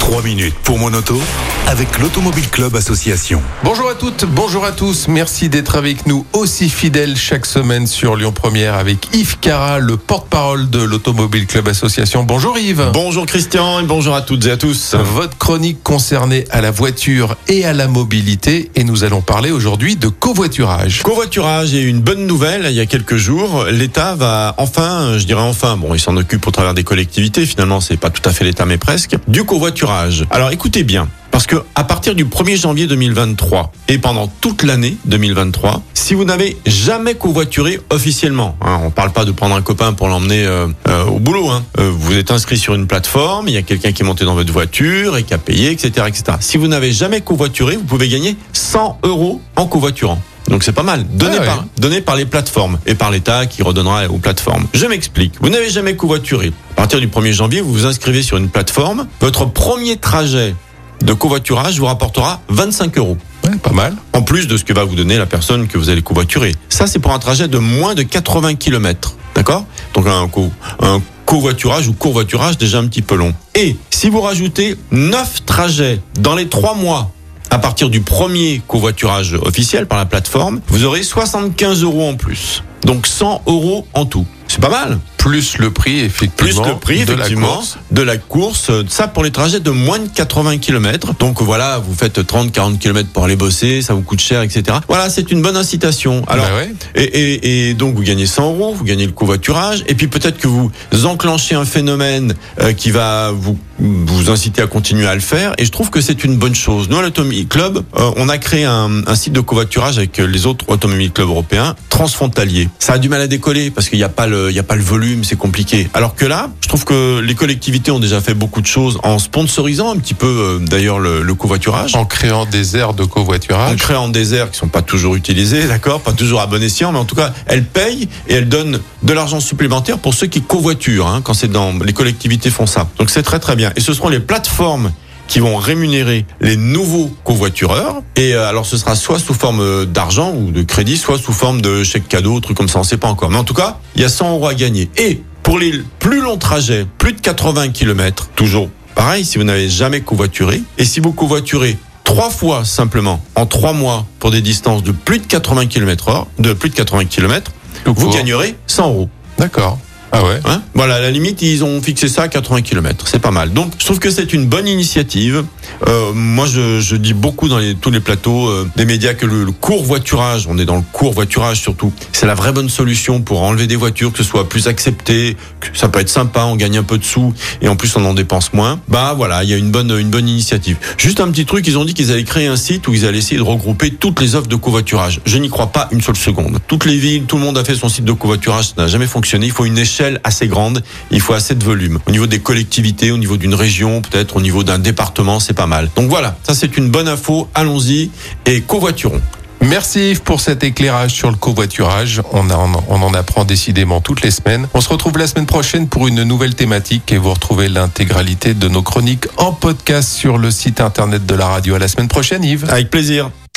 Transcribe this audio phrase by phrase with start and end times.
[0.00, 1.20] 3 minutes pour mon auto
[1.68, 3.40] avec l'Automobile Club Association.
[3.62, 5.06] Bonjour à toutes, bonjour à tous.
[5.06, 9.96] Merci d'être avec nous aussi fidèles chaque semaine sur Lyon Première avec Yves Cara, le
[9.96, 12.24] porte-parole de l'Automobile Club Association.
[12.24, 12.90] Bonjour Yves.
[12.92, 14.96] Bonjour Christian et bonjour à toutes et à tous.
[14.96, 19.94] Votre chronique concernée à la voiture et à la mobilité et nous allons parler aujourd'hui
[19.94, 21.02] de covoiturage.
[21.02, 25.42] Covoiturage et une bonne nouvelle, il y a quelques jours, l'État va enfin, je dirais
[25.42, 28.44] enfin, bon, il s'en occupe au travers des collectivités, finalement c'est pas tout à fait
[28.44, 29.89] l'État mais presque, du covoiturage.
[30.30, 34.96] Alors écoutez bien, parce que à partir du 1er janvier 2023 et pendant toute l'année
[35.06, 39.92] 2023, si vous n'avez jamais covoituré officiellement, hein, on parle pas de prendre un copain
[39.92, 43.54] pour l'emmener euh, euh, au boulot, hein, euh, vous êtes inscrit sur une plateforme, il
[43.54, 46.38] y a quelqu'un qui est monté dans votre voiture et qui a payé, etc., etc.
[46.40, 50.20] Si vous n'avez jamais covoituré, vous pouvez gagner 100 euros en covoiturant.
[50.50, 51.06] Donc c'est pas mal.
[51.06, 54.66] Donné, Ah par, donné par les plateformes et par l'État qui redonnera aux plateformes.
[54.74, 55.34] Je m'explique.
[55.40, 56.52] Vous n'avez jamais covoituré.
[56.72, 59.06] À partir du 1er janvier, vous vous inscrivez sur une plateforme.
[59.20, 60.54] Votre premier trajet
[61.02, 63.16] de covoiturage vous rapportera 25 euros.
[63.44, 63.94] Ouais, pas mal.
[64.12, 66.54] En plus de ce que va vous donner la personne que vous allez covoiturer.
[66.68, 69.14] Ça, c'est pour un trajet de moins de 80 km.
[69.34, 69.64] D'accord?
[69.94, 70.50] Donc un, co-
[70.82, 73.32] un covoiturage ou covoiturage déjà un petit peu long.
[73.54, 77.12] Et si vous rajoutez 9 trajets dans les 3 mois
[77.50, 82.62] à partir du premier covoiturage officiel par la plateforme, vous aurez 75 euros en plus.
[82.84, 84.26] Donc 100 euros en tout.
[84.48, 86.62] C'est pas mal Plus le prix effectivement.
[86.62, 87.78] plus le prix de la effectivement course.
[87.90, 91.94] de la course ça pour les trajets de moins de 80 km donc voilà vous
[91.94, 95.42] faites 30 40 km pour aller bosser ça vous coûte cher etc voilà c'est une
[95.42, 96.72] bonne incitation alors Bah ouais.
[96.94, 100.38] et, et, et donc vous gagnez 100 euros vous gagnez le covoiturage et puis peut-être
[100.38, 100.70] que vous
[101.04, 105.64] enclenchez un phénomène euh, qui va vous vous inciter à continuer à le faire et
[105.66, 108.64] je trouve que c'est une bonne chose nous à l'Automobile Club euh, on a créé
[108.64, 113.10] un, un site de covoiturage avec les autres Automobile Club européens transfrontaliers ça a du
[113.10, 115.22] mal à décoller parce qu'il n'y a pas le il y a pas le volume
[115.22, 118.66] c'est compliqué alors que là je trouve que les collectivités ont déjà fait beaucoup de
[118.66, 122.94] choses en sponsorisant un petit peu euh, d'ailleurs le, le covoiturage En créant des aires
[122.94, 123.76] de en covoiturage.
[123.76, 126.98] créant des aires qui sont pas toujours utilisées, d'accord, pas toujours à bon escient, mais
[126.98, 131.06] en tout cas, elles payent et elles donnent de l'argent supplémentaire pour ceux qui covoiturent,
[131.06, 132.88] hein, quand c'est dans les collectivités font ça.
[132.98, 133.72] Donc c'est très très bien.
[133.76, 134.92] Et ce seront les plateformes
[135.30, 138.02] qui vont rémunérer les nouveaux covoitureurs.
[138.16, 141.32] Et euh, alors ce sera soit sous forme euh, d'argent ou de crédit, soit sous
[141.32, 143.30] forme de chèque cadeau, truc comme ça, on sait pas encore.
[143.30, 144.90] Mais en tout cas, il y a 100 euros à gagner.
[144.98, 149.68] Et pour les plus longs trajets, plus de 80 km, toujours pareil, si vous n'avez
[149.68, 154.82] jamais covoituré, et si vous covoiturez trois fois simplement en trois mois pour des distances
[154.82, 157.52] de plus de 80 km heure, de plus de 80 km,
[157.86, 159.08] vous gagnerez 100 euros.
[159.38, 159.78] D'accord.
[160.12, 160.40] Ah ouais.
[160.44, 163.06] Hein voilà, à la limite, ils ont fixé ça à 80 km.
[163.06, 163.52] C'est pas mal.
[163.52, 165.44] Donc, je trouve que c'est une bonne initiative.
[165.86, 169.26] Euh, moi, je, je dis beaucoup dans les, tous les plateaux euh, des médias que
[169.26, 172.68] le, le court voiturage, on est dans le court voiturage surtout, c'est la vraie bonne
[172.68, 176.44] solution pour enlever des voitures, que ce soit plus accepté, que ça peut être sympa,
[176.44, 178.80] on gagne un peu de sous et en plus on en dépense moins.
[178.88, 180.76] Bah voilà, il y a une bonne, une bonne initiative.
[180.96, 183.18] Juste un petit truc, ils ont dit qu'ils allaient créer un site où ils allaient
[183.18, 185.20] essayer de regrouper toutes les offres de covoiturage.
[185.24, 186.58] Je n'y crois pas une seule seconde.
[186.66, 189.06] Toutes les villes, tout le monde a fait son site de covoiturage, ça n'a jamais
[189.06, 189.46] fonctionné.
[189.46, 191.98] Il faut une échelle assez grande, il faut assez de volume.
[192.06, 195.66] Au niveau des collectivités, au niveau d'une région, peut-être au niveau d'un département, c'est pas
[195.66, 195.88] mal.
[195.96, 198.10] Donc voilà, ça c'est une bonne info, allons-y
[198.46, 199.20] et covoiturons.
[199.62, 202.22] Merci Yves pour cet éclairage sur le covoiturage.
[202.32, 204.66] On, en- on en apprend décidément toutes les semaines.
[204.72, 208.68] On se retrouve la semaine prochaine pour une nouvelle thématique et vous retrouvez l'intégralité de
[208.68, 211.74] nos chroniques en podcast sur le site internet de la radio.
[211.74, 212.64] À la semaine prochaine Yves.
[212.70, 213.30] Avec plaisir.